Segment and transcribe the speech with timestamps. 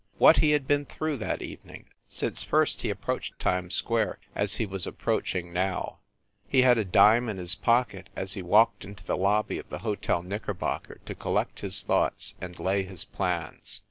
[0.17, 4.65] What he had been through that evening, since first he approached Times Square, as he
[4.65, 5.99] was approaching now!
[6.47, 9.77] He had a dime in his pocket as he walked into the lobby of the
[9.85, 13.79] Hotel Knickerbocker to collect his thoughts and lay his plans.